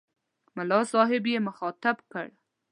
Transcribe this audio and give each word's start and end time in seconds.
ملا 0.55 0.79
صاحب 0.91 1.23
یې 1.31 1.39
مخاطب 1.47 1.97
کړ. 2.11 2.25